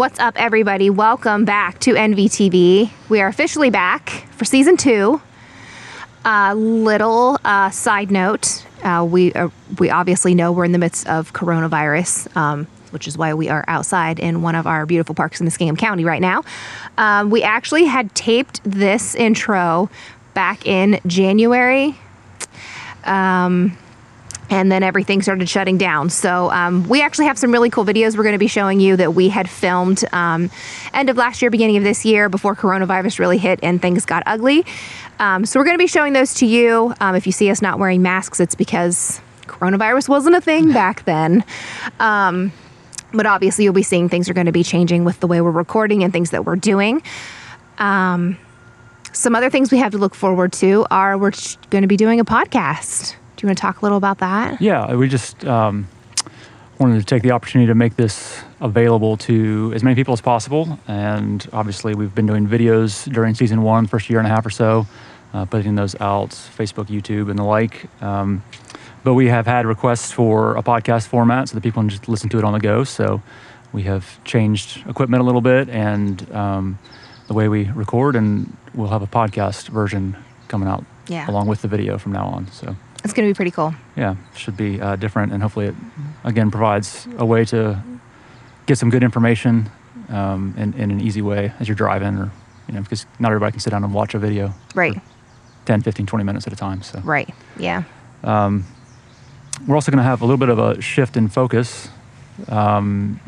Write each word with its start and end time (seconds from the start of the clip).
What's 0.00 0.18
up, 0.18 0.40
everybody? 0.40 0.88
Welcome 0.88 1.44
back 1.44 1.78
to 1.80 1.92
NVTV. 1.92 2.90
We 3.10 3.20
are 3.20 3.28
officially 3.28 3.68
back 3.68 4.08
for 4.30 4.46
season 4.46 4.78
two. 4.78 5.20
A 6.24 6.54
little 6.54 7.36
uh, 7.44 7.68
side 7.68 8.10
note: 8.10 8.64
uh, 8.82 9.06
we 9.06 9.34
uh, 9.34 9.50
we 9.78 9.90
obviously 9.90 10.34
know 10.34 10.52
we're 10.52 10.64
in 10.64 10.72
the 10.72 10.78
midst 10.78 11.06
of 11.06 11.34
coronavirus, 11.34 12.34
um, 12.34 12.66
which 12.92 13.06
is 13.06 13.18
why 13.18 13.34
we 13.34 13.50
are 13.50 13.62
outside 13.68 14.18
in 14.18 14.40
one 14.40 14.54
of 14.54 14.66
our 14.66 14.86
beautiful 14.86 15.14
parks 15.14 15.38
in 15.38 15.46
Muskingum 15.46 15.76
County 15.76 16.06
right 16.06 16.22
now. 16.22 16.44
Um, 16.96 17.28
we 17.28 17.42
actually 17.42 17.84
had 17.84 18.14
taped 18.14 18.62
this 18.64 19.14
intro 19.14 19.90
back 20.32 20.66
in 20.66 20.98
January. 21.06 21.94
Um, 23.04 23.76
and 24.50 24.70
then 24.70 24.82
everything 24.82 25.22
started 25.22 25.48
shutting 25.48 25.78
down. 25.78 26.10
So 26.10 26.50
um, 26.50 26.86
we 26.88 27.00
actually 27.00 27.26
have 27.26 27.38
some 27.38 27.52
really 27.52 27.70
cool 27.70 27.84
videos 27.84 28.16
we're 28.16 28.24
going 28.24 28.34
to 28.34 28.38
be 28.38 28.48
showing 28.48 28.80
you 28.80 28.96
that 28.96 29.14
we 29.14 29.28
had 29.28 29.48
filmed 29.48 30.04
um, 30.12 30.50
end 30.92 31.08
of 31.08 31.16
last 31.16 31.40
year, 31.40 31.50
beginning 31.50 31.76
of 31.76 31.84
this 31.84 32.04
year, 32.04 32.28
before 32.28 32.56
coronavirus 32.56 33.20
really 33.20 33.38
hit 33.38 33.60
and 33.62 33.80
things 33.80 34.04
got 34.04 34.24
ugly. 34.26 34.66
Um, 35.20 35.46
so 35.46 35.60
we're 35.60 35.64
going 35.64 35.76
to 35.76 35.82
be 35.82 35.86
showing 35.86 36.12
those 36.12 36.34
to 36.34 36.46
you. 36.46 36.92
Um, 37.00 37.14
if 37.14 37.26
you 37.26 37.32
see 37.32 37.50
us 37.50 37.62
not 37.62 37.78
wearing 37.78 38.02
masks, 38.02 38.40
it's 38.40 38.56
because 38.56 39.20
coronavirus 39.42 40.08
wasn't 40.08 40.34
a 40.34 40.40
thing 40.40 40.72
back 40.72 41.04
then. 41.04 41.44
Um, 42.00 42.52
but 43.12 43.26
obviously, 43.26 43.64
you'll 43.64 43.72
be 43.72 43.82
seeing 43.82 44.08
things 44.08 44.28
are 44.28 44.34
going 44.34 44.46
to 44.46 44.52
be 44.52 44.62
changing 44.62 45.04
with 45.04 45.20
the 45.20 45.26
way 45.26 45.40
we're 45.40 45.50
recording 45.50 46.04
and 46.04 46.12
things 46.12 46.30
that 46.30 46.44
we're 46.44 46.56
doing. 46.56 47.02
Um, 47.78 48.36
some 49.12 49.34
other 49.34 49.50
things 49.50 49.72
we 49.72 49.78
have 49.78 49.92
to 49.92 49.98
look 49.98 50.14
forward 50.14 50.52
to 50.54 50.86
are 50.90 51.18
we're 51.18 51.32
going 51.70 51.82
to 51.82 51.88
be 51.88 51.96
doing 51.96 52.20
a 52.20 52.24
podcast. 52.24 53.16
Do 53.40 53.46
you 53.46 53.48
want 53.48 53.56
to 53.56 53.62
talk 53.62 53.80
a 53.80 53.84
little 53.86 53.96
about 53.96 54.18
that? 54.18 54.60
Yeah, 54.60 54.94
we 54.96 55.08
just 55.08 55.46
um, 55.46 55.88
wanted 56.78 56.98
to 56.98 57.06
take 57.06 57.22
the 57.22 57.30
opportunity 57.30 57.68
to 57.68 57.74
make 57.74 57.96
this 57.96 58.38
available 58.60 59.16
to 59.16 59.72
as 59.74 59.82
many 59.82 59.94
people 59.94 60.12
as 60.12 60.20
possible. 60.20 60.78
And 60.86 61.48
obviously, 61.50 61.94
we've 61.94 62.14
been 62.14 62.26
doing 62.26 62.46
videos 62.46 63.10
during 63.10 63.34
season 63.34 63.62
one, 63.62 63.86
first 63.86 64.10
year 64.10 64.18
and 64.18 64.28
a 64.28 64.30
half 64.30 64.44
or 64.44 64.50
so, 64.50 64.86
uh, 65.32 65.46
putting 65.46 65.74
those 65.74 65.98
out, 66.02 66.28
Facebook, 66.32 66.88
YouTube, 66.88 67.30
and 67.30 67.38
the 67.38 67.42
like. 67.42 67.86
Um, 68.02 68.44
but 69.04 69.14
we 69.14 69.28
have 69.28 69.46
had 69.46 69.64
requests 69.64 70.12
for 70.12 70.54
a 70.58 70.62
podcast 70.62 71.06
format 71.06 71.48
so 71.48 71.54
that 71.54 71.62
people 71.62 71.80
can 71.80 71.88
just 71.88 72.10
listen 72.10 72.28
to 72.28 72.38
it 72.38 72.44
on 72.44 72.52
the 72.52 72.60
go. 72.60 72.84
So 72.84 73.22
we 73.72 73.84
have 73.84 74.22
changed 74.24 74.86
equipment 74.86 75.22
a 75.22 75.24
little 75.24 75.40
bit 75.40 75.70
and 75.70 76.30
um, 76.32 76.78
the 77.26 77.32
way 77.32 77.48
we 77.48 77.70
record, 77.70 78.16
and 78.16 78.54
we'll 78.74 78.88
have 78.88 79.00
a 79.00 79.06
podcast 79.06 79.70
version 79.70 80.14
coming 80.48 80.68
out 80.68 80.84
Yeah. 81.08 81.30
along 81.30 81.46
with 81.46 81.62
the 81.62 81.68
video 81.68 81.96
from 81.96 82.12
now 82.12 82.26
on. 82.26 82.46
So 82.48 82.76
It's 83.04 83.12
going 83.14 83.26
to 83.28 83.32
be 83.32 83.36
pretty 83.36 83.50
cool. 83.50 83.74
yeah, 83.96 84.16
should 84.36 84.56
be 84.56 84.80
uh, 84.80 84.96
different, 84.96 85.32
and 85.32 85.42
hopefully 85.42 85.66
it 85.66 85.74
again 86.24 86.50
provides 86.50 87.06
a 87.18 87.24
way 87.24 87.44
to 87.46 87.82
get 88.66 88.78
some 88.78 88.90
good 88.90 89.02
information 89.02 89.70
um, 90.10 90.54
in, 90.58 90.74
in 90.74 90.90
an 90.90 91.00
easy 91.00 91.22
way 91.22 91.52
as 91.60 91.66
you're 91.68 91.74
driving, 91.74 92.16
or 92.16 92.30
you 92.68 92.74
know, 92.74 92.82
because 92.82 93.06
not 93.18 93.28
everybody 93.28 93.52
can 93.52 93.60
sit 93.60 93.70
down 93.70 93.84
and 93.84 93.92
watch 93.94 94.14
a 94.14 94.18
video 94.18 94.52
Right. 94.74 95.00
10, 95.66 95.82
15, 95.82 96.06
20 96.06 96.24
minutes 96.24 96.46
at 96.46 96.52
a 96.52 96.56
time. 96.56 96.82
So 96.82 97.00
Right. 97.00 97.28
Yeah. 97.58 97.82
we're 98.22 99.74
also 99.74 99.90
going 99.90 99.98
to 99.98 100.02
have 100.04 100.22
a 100.22 100.24
little 100.24 100.38
bit 100.38 100.48
of 100.48 100.58
a 100.58 100.80
shift 100.80 101.16
in 101.16 101.28
focus. 101.28 101.88
Um, 102.48 103.20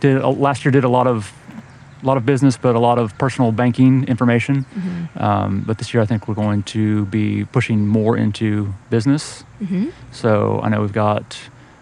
did 0.00 0.20
uh, 0.20 0.28
last 0.30 0.64
year 0.64 0.72
did 0.72 0.84
a 0.84 0.88
lot 0.88 1.06
of 1.06 1.32
a 2.02 2.06
lot 2.06 2.16
of 2.16 2.24
business, 2.24 2.56
but 2.56 2.76
a 2.76 2.78
lot 2.78 2.98
of 2.98 3.16
personal 3.18 3.52
banking 3.52 4.04
information. 4.04 4.64
Um, 5.16 5.62
but 5.66 5.78
this 5.78 5.92
year, 5.92 6.02
I 6.02 6.06
think 6.06 6.28
we're 6.28 6.34
going 6.34 6.62
to 6.64 7.06
be 7.06 7.44
pushing 7.46 7.86
more 7.86 8.16
into 8.16 8.72
business. 8.90 9.44
So 10.12 10.60
I 10.62 10.68
know 10.68 10.80
we've 10.80 10.92
got 10.92 11.38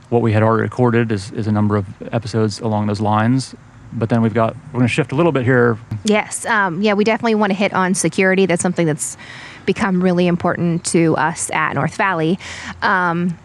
what 0.08 0.22
we 0.22 0.32
had 0.32 0.42
already 0.42 0.62
recorded 0.62 1.10
is, 1.12 1.32
is 1.32 1.46
a 1.46 1.52
number 1.52 1.76
of 1.76 1.86
episodes 2.12 2.60
along 2.60 2.86
those 2.86 3.00
lines. 3.00 3.54
But 3.92 4.08
then 4.08 4.20
we've 4.20 4.34
got 4.34 4.54
we're 4.66 4.80
going 4.80 4.88
to 4.88 4.88
shift 4.88 5.12
a 5.12 5.14
little 5.14 5.32
bit 5.32 5.44
here. 5.44 5.78
Yes. 6.04 6.44
Um, 6.46 6.82
yeah, 6.82 6.94
we 6.94 7.04
definitely 7.04 7.36
want 7.36 7.50
to 7.50 7.54
hit 7.56 7.72
on 7.72 7.94
security. 7.94 8.44
That's 8.46 8.62
something 8.62 8.86
that's 8.86 9.16
become 9.64 10.02
really 10.02 10.26
important 10.26 10.84
to 10.86 11.16
us 11.16 11.50
at 11.50 11.74
North 11.74 11.96
Valley. 11.96 12.38
Um, 12.82 13.38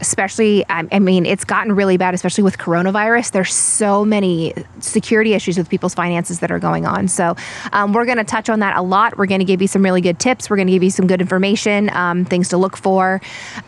especially, 0.00 0.64
I, 0.68 0.86
I 0.90 0.98
mean, 0.98 1.26
it's 1.26 1.44
gotten 1.44 1.72
really 1.72 1.96
bad, 1.96 2.14
especially 2.14 2.44
with 2.44 2.58
coronavirus. 2.58 3.32
There's 3.32 3.54
so 3.54 4.04
many 4.04 4.54
security 4.80 5.34
issues 5.34 5.58
with 5.58 5.68
people's 5.68 5.94
finances 5.94 6.40
that 6.40 6.50
are 6.50 6.58
going 6.58 6.86
on. 6.86 7.08
So, 7.08 7.36
um, 7.72 7.92
we're 7.92 8.06
going 8.06 8.18
to 8.18 8.24
touch 8.24 8.48
on 8.48 8.60
that 8.60 8.76
a 8.76 8.82
lot. 8.82 9.18
We're 9.18 9.26
going 9.26 9.40
to 9.40 9.44
give 9.44 9.62
you 9.62 9.68
some 9.68 9.82
really 9.82 10.00
good 10.00 10.18
tips. 10.18 10.50
We're 10.50 10.56
going 10.56 10.68
to 10.68 10.72
give 10.72 10.82
you 10.82 10.90
some 10.90 11.06
good 11.06 11.20
information, 11.20 11.90
um, 11.90 12.24
things 12.24 12.48
to 12.48 12.56
look 12.56 12.76
for, 12.76 13.20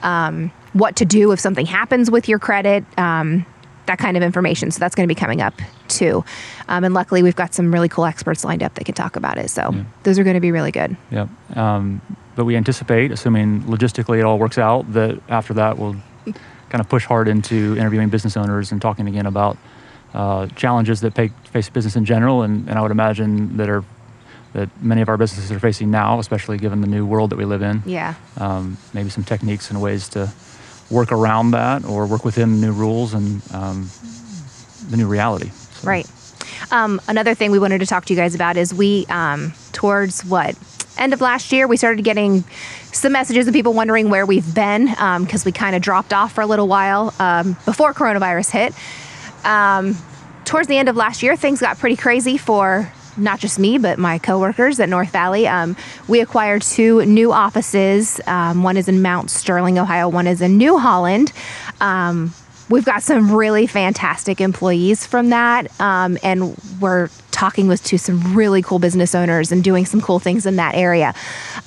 um, 0.03 0.51
what 0.73 0.97
to 0.97 1.05
do 1.05 1.33
if 1.33 1.41
something 1.41 1.67
happens 1.67 2.11
with 2.11 2.29
your 2.29 2.39
credit. 2.39 2.85
Um, 2.99 3.47
that 3.87 3.99
kind 3.99 4.17
of 4.17 4.23
information. 4.23 4.71
So 4.71 4.79
that's 4.79 4.95
going 4.95 5.09
to 5.09 5.13
be 5.13 5.19
coming 5.19 5.43
up 5.43 5.55
too. 5.89 6.25
Um, 6.69 6.85
and 6.85 6.95
luckily, 6.95 7.23
we've 7.23 7.37
got 7.37 7.53
some 7.53 7.73
really 7.73 7.89
cool 7.89 8.05
experts 8.05 8.45
lined 8.45 8.63
up 8.63 8.75
that 8.75 8.85
can 8.85 8.95
talk 8.95 9.17
about 9.17 9.39
it. 9.39 9.51
So 9.51 9.75
those 10.05 10.21
are 10.21 10.25
going 10.25 10.35
to 10.35 10.41
be 10.41 10.53
really 10.53 10.71
good. 10.71 10.97
Yep. 11.11 11.29
Um, 11.57 12.01
but 12.37 12.45
we 12.45 12.57
anticipate, 12.57 13.11
assuming 13.11 13.63
logistically 13.63 14.19
it 14.19 14.25
all 14.25 14.39
works 14.39 14.57
out, 14.57 14.91
that 14.93 15.21
after 15.29 15.53
that 15.55 15.79
we'll 15.79 15.97
kind 16.25 16.81
of 16.81 16.89
push 16.89 17.05
hard 17.05 17.29
into 17.29 17.77
interviewing 17.77 18.09
business 18.09 18.37
owners 18.37 18.73
and 18.73 18.81
talking 18.81 19.09
again 19.09 19.27
about 19.27 19.57
uh, 20.15 20.47
challenges 20.49 21.01
that 21.01 21.15
pay, 21.15 21.29
face 21.51 21.69
business 21.69 21.97
in 21.97 22.05
general, 22.05 22.43
and, 22.43 22.69
and 22.69 22.79
I 22.79 22.83
would 22.83 22.91
imagine 22.91 23.57
that 23.57 23.69
are 23.69 23.85
that 24.53 24.69
many 24.83 25.01
of 25.01 25.09
our 25.09 25.17
businesses 25.17 25.51
are 25.51 25.59
facing 25.59 25.91
now, 25.91 26.19
especially 26.19 26.59
given 26.59 26.83
the 26.83 26.87
new 26.87 27.07
world 27.07 27.31
that 27.31 27.37
we 27.37 27.45
live 27.47 27.63
in. 27.63 27.83
Yeah. 27.87 28.15
Um, 28.37 28.77
maybe 28.93 29.09
some 29.09 29.25
techniques 29.25 29.71
and 29.71 29.81
ways 29.81 30.11
to 30.11 30.31
work 30.91 31.11
around 31.11 31.53
that 31.53 31.85
or 31.85 32.07
work 32.07 32.25
within 32.25 32.61
new 32.61 32.73
rules 32.73 33.15
and 33.15 33.43
um, 33.55 33.89
the 34.91 34.99
new 34.99 35.09
reality. 35.09 35.49
So, 35.49 35.89
Right. 35.89 36.07
Um, 36.71 37.01
another 37.09 37.35
thing 37.35 37.51
we 37.51 37.59
wanted 37.59 37.79
to 37.79 37.87
talk 37.87 38.05
to 38.07 38.13
you 38.13 38.19
guys 38.19 38.35
about 38.35 38.57
is 38.57 38.75
we, 38.75 39.07
um, 39.09 39.53
towards 39.73 40.25
what, 40.25 40.55
end 40.99 41.13
of 41.13 41.21
last 41.21 41.53
year, 41.53 41.67
we 41.67 41.77
started 41.77 42.03
getting 42.05 42.45
some 42.93 43.13
messages 43.13 43.47
of 43.49 43.55
people 43.55 43.73
wondering 43.73 44.11
where 44.11 44.27
we've 44.27 44.55
been 44.55 44.87
because 44.87 45.45
we 45.45 45.53
kind 45.53 45.75
of 45.75 45.83
dropped 45.83 46.13
off 46.13 46.33
for 46.33 46.41
a 46.41 46.47
little 46.47 46.69
while 46.69 47.15
um, 47.19 47.57
before 47.65 47.95
coronavirus 47.95 48.51
hit. 48.51 48.75
Um, 49.45 49.97
towards 50.45 50.69
the 50.69 50.77
end 50.77 50.89
of 50.89 50.97
last 50.97 51.23
year, 51.23 51.37
things 51.37 51.61
got 51.61 51.79
pretty 51.79 51.97
crazy 51.97 52.37
for 52.37 52.93
not 53.17 53.41
just 53.41 53.59
me, 53.59 53.79
but 53.79 53.99
my 53.99 54.19
coworkers 54.19 54.81
at 54.81 54.89
North 54.89 55.11
Valley. 55.11 55.47
Um, 55.47 55.77
we 56.09 56.21
acquired 56.21 56.63
two 56.63 57.05
new 57.05 57.33
offices. 57.33 58.21
Um, 58.27 58.63
one 58.63 58.77
is 58.77 58.89
in 58.89 59.03
Mount 59.03 59.31
Sterling, 59.31 59.79
Ohio. 59.79 60.09
One 60.09 60.27
is 60.27 60.41
in 60.41 60.57
New 60.57 60.79
Holland. 60.79 61.33
We've 62.73 62.87
got 62.87 63.03
some 63.03 63.37
really 63.37 63.67
fantastic 63.67 64.41
employees 64.41 65.07
from 65.07 65.29
that, 65.29 65.79
um, 65.79 66.17
and 66.23 66.57
we're 66.81 67.11
talking 67.31 67.69
with 67.69 67.85
to 67.85 67.99
some 67.99 68.35
really 68.35 68.63
cool 68.63 68.79
business 68.79 69.15
owners 69.15 69.53
and 69.53 69.63
doing 69.63 69.85
some 69.85 70.01
cool 70.01 70.19
things 70.19 70.47
in 70.47 70.57
that 70.57 70.75
area. 70.75 71.13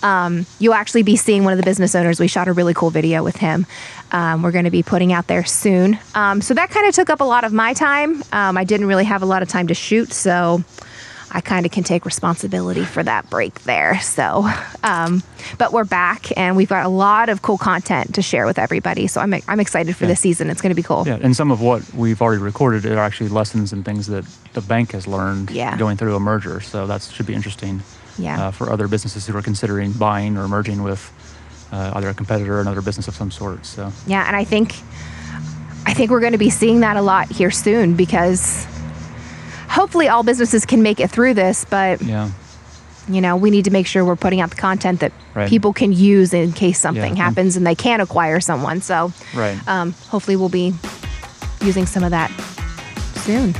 Um, 0.01 0.47
you'll 0.57 0.73
actually 0.73 1.03
be 1.03 1.15
seeing 1.15 1.43
one 1.43 1.53
of 1.53 1.57
the 1.57 1.63
business 1.63 1.93
owners. 1.93 2.19
We 2.19 2.27
shot 2.27 2.47
a 2.47 2.53
really 2.53 2.73
cool 2.73 2.89
video 2.89 3.23
with 3.23 3.35
him. 3.35 3.67
Um, 4.11 4.41
we're 4.41 4.51
going 4.51 4.65
to 4.65 4.71
be 4.71 4.81
putting 4.81 5.13
out 5.13 5.27
there 5.27 5.45
soon. 5.45 5.99
Um, 6.15 6.41
so 6.41 6.55
that 6.55 6.71
kind 6.71 6.87
of 6.87 6.95
took 6.95 7.11
up 7.11 7.19
a 7.19 7.23
lot 7.23 7.43
of 7.43 7.53
my 7.53 7.73
time. 7.73 8.23
Um, 8.31 8.57
I 8.57 8.63
didn't 8.63 8.87
really 8.87 9.05
have 9.05 9.21
a 9.21 9.27
lot 9.27 9.43
of 9.43 9.47
time 9.47 9.67
to 9.67 9.75
shoot, 9.75 10.11
so 10.11 10.63
I 11.31 11.41
kind 11.41 11.65
of 11.65 11.71
can 11.71 11.83
take 11.83 12.05
responsibility 12.05 12.85
for 12.85 13.03
that 13.03 13.29
break 13.29 13.61
there. 13.63 13.99
So, 13.99 14.47
um, 14.83 15.21
but 15.57 15.73
we're 15.73 15.83
back 15.83 16.35
and 16.37 16.55
we've 16.55 16.69
got 16.69 16.85
a 16.85 16.89
lot 16.89 17.29
of 17.29 17.41
cool 17.41 17.57
content 17.57 18.15
to 18.15 18.21
share 18.21 18.45
with 18.45 18.57
everybody. 18.57 19.07
So 19.07 19.19
I'm, 19.21 19.33
I'm 19.47 19.59
excited 19.59 19.95
for 19.95 20.05
Yeah. 20.05 20.09
this 20.09 20.19
season. 20.21 20.49
It's 20.49 20.61
going 20.61 20.69
to 20.71 20.75
be 20.75 20.83
cool. 20.83 21.03
Yeah, 21.05 21.17
and 21.21 21.35
some 21.35 21.51
of 21.51 21.59
what 21.61 21.93
we've 21.93 22.21
already 22.21 22.41
recorded 22.41 22.85
are 22.85 22.97
actually 22.99 23.29
lessons 23.29 23.73
and 23.73 23.83
things 23.83 24.07
that 24.07 24.25
the 24.53 24.61
bank 24.61 24.91
has 24.93 25.07
learned 25.07 25.51
Yeah. 25.51 25.75
going 25.77 25.97
through 25.97 26.15
a 26.15 26.19
merger. 26.19 26.61
So 26.61 26.87
that 26.87 27.01
should 27.01 27.25
be 27.25 27.33
interesting 27.33 27.81
Yeah. 28.17 28.47
uh, 28.47 28.51
for 28.51 28.71
other 28.71 28.87
businesses 28.87 29.25
who 29.27 29.35
are 29.37 29.41
considering 29.41 29.91
buying 29.93 30.37
or 30.37 30.47
merging 30.47 30.83
with 30.83 31.11
uh, 31.71 31.91
either 31.95 32.09
a 32.09 32.13
competitor 32.13 32.57
or 32.57 32.61
another 32.61 32.81
business 32.81 33.07
of 33.07 33.15
some 33.15 33.31
sort. 33.31 33.65
So 33.65 33.91
Yeah, 34.07 34.25
and 34.27 34.35
I 34.35 34.43
think 34.45 34.75
I 35.87 35.93
think 35.93 36.09
we're 36.11 36.19
going 36.21 36.31
to 36.31 36.37
be 36.39 36.49
seeing 36.49 36.79
that 36.79 36.97
a 36.97 37.01
lot 37.01 37.29
here 37.31 37.51
soon 37.51 37.95
because 37.95 38.65
hopefully 39.75 40.07
all 40.07 40.23
businesses 40.23 40.65
can 40.65 40.81
make 40.81 40.99
it 40.99 41.09
through 41.11 41.33
this, 41.33 41.65
but 41.69 42.01
yeah, 42.01 42.29
you 43.07 43.21
know, 43.21 43.35
we 43.35 43.51
need 43.51 43.65
to 43.65 43.71
make 43.71 43.85
sure 43.85 44.03
we're 44.03 44.15
putting 44.15 44.41
out 44.41 44.49
the 44.49 44.55
content 44.55 44.99
that 45.01 45.11
Right. 45.35 45.49
people 45.49 45.73
can 45.73 45.91
use 45.91 46.33
in 46.33 46.51
case 46.53 46.79
something 46.79 47.15
Yeah. 47.17 47.23
happens 47.25 47.55
and 47.57 47.67
they 47.67 47.75
can 47.75 47.99
acquire 48.01 48.39
someone. 48.39 48.81
So, 48.81 49.11
right. 49.35 49.57
um, 49.67 49.93
hopefully 50.09 50.37
we'll 50.37 50.49
be 50.49 50.73
using 51.61 51.85
some 51.85 52.03
of 52.03 52.11
that 52.11 52.31
soon. 53.25 53.53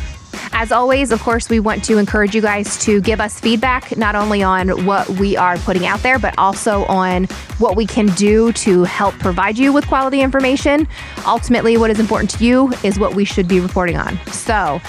As 0.54 0.72
always, 0.72 1.12
of 1.12 1.22
course, 1.22 1.50
we 1.50 1.60
want 1.60 1.84
to 1.84 1.98
encourage 1.98 2.34
you 2.34 2.42
guys 2.42 2.78
to 2.86 3.02
give 3.02 3.20
us 3.20 3.40
feedback, 3.42 3.98
not 3.98 4.16
only 4.16 4.42
on 4.42 4.86
what 4.86 5.08
we 5.10 5.36
are 5.36 5.58
putting 5.58 5.86
out 5.86 6.02
there, 6.02 6.18
but 6.18 6.34
also 6.38 6.86
on 6.86 7.26
what 7.60 7.76
we 7.76 7.86
can 7.86 8.06
do 8.16 8.54
to 8.54 8.86
help 8.86 9.14
provide 9.20 9.58
you 9.58 9.74
with 9.74 9.86
quality 9.88 10.22
information. 10.22 10.88
Ultimately, 11.28 11.76
what 11.76 11.92
is 11.92 12.00
important 12.00 12.30
to 12.32 12.46
you 12.46 12.72
is 12.84 12.98
what 12.98 13.16
we 13.16 13.26
should 13.26 13.50
be 13.50 13.60
reporting 13.60 13.98
on. 13.98 14.18
So, 14.32 14.80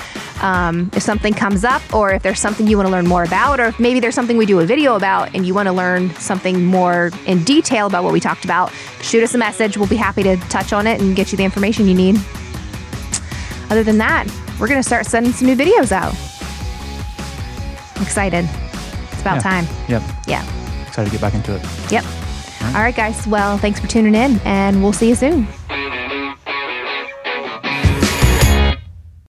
um, 0.43 0.91
if 0.95 1.03
something 1.03 1.33
comes 1.35 1.65
up, 1.65 1.83
or 1.95 2.13
if 2.13 2.23
there's 2.23 2.39
something 2.41 2.67
you 2.67 2.77
want 2.77 2.87
to 2.89 2.93
learn 2.93 3.07
more 3.07 3.25
about, 3.25 3.59
or 3.61 3.75
maybe 3.79 4.01
there's 4.01 4.15
something 4.15 4.37
we 4.37 4.47
do 4.47 4.61
a 4.61 4.67
video 4.67 4.95
about 4.97 5.35
and 5.35 5.47
you 5.47 5.55
want 5.55 5.67
to 5.67 5.73
learn 5.73 6.11
something 6.17 6.65
more 6.65 7.11
in 7.27 7.43
detail 7.45 7.87
about 7.87 8.05
what 8.05 8.13
we 8.13 8.21
talked 8.21 8.45
about, 8.45 8.73
shoot 9.01 9.23
us 9.23 9.35
a 9.35 9.39
message. 9.39 9.77
We'll 9.77 9.89
be 9.89 9.97
happy 9.97 10.23
to 10.25 10.37
touch 10.49 10.73
on 10.73 10.87
it 10.87 11.01
and 11.01 11.17
get 11.17 11.33
you 11.33 11.39
the 11.39 11.45
information 11.45 11.87
you 11.89 11.95
need. 11.95 12.17
Other 13.71 13.83
than 13.83 13.99
that, 13.99 14.27
we're 14.61 14.69
going 14.69 14.79
to 14.81 14.87
start 14.87 15.07
sending 15.07 15.33
some 15.33 15.47
new 15.49 15.57
videos 15.57 15.91
out. 15.93 16.15
excited. 18.03 18.49
It's 19.13 19.21
about 19.23 19.37
Yeah. 19.37 19.41
time. 19.43 19.67
Yep. 19.89 20.03
Yeah. 20.27 20.45
Excited 20.87 21.07
to 21.07 21.13
get 21.13 21.21
back 21.21 21.35
into 21.35 21.55
it. 21.57 21.63
Yep. 21.91 22.05
All 22.75 22.83
right, 22.83 22.95
guys. 22.95 23.27
Well, 23.27 23.59
thanks 23.59 23.81
for 23.81 23.87
tuning 23.87 24.15
in, 24.15 24.39
and 24.45 24.83
we'll 24.83 24.93
see 24.93 25.09
you 25.09 25.15
soon. 25.15 25.47